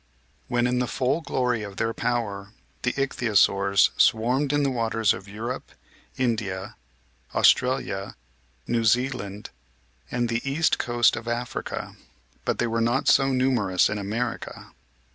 When 0.47 0.65
in 0.65 0.79
the 0.79 0.87
full 0.87 1.21
glory 1.21 1.61
of 1.61 1.77
their 1.77 1.93
power, 1.93 2.53
the 2.81 2.89
Ich 2.99 3.17
thyosaurs 3.17 3.91
swarmed 3.97 4.51
in 4.51 4.63
the 4.63 4.71
waters 4.71 5.13
of 5.13 5.27
Europe, 5.27 5.73
India, 6.17 6.75
Australia, 7.35 8.15
New 8.65 8.83
Zealand, 8.83 9.51
and 10.09 10.27
the 10.27 10.41
east 10.43 10.79
coast 10.79 11.15
of 11.15 11.27
Africa; 11.27 11.95
but 12.45 12.57
they 12.57 12.65
were 12.65 12.81
not 12.81 13.07
so 13.09 13.27
numerous 13.31 13.89
in 13.91 13.99
America. 13.99 14.71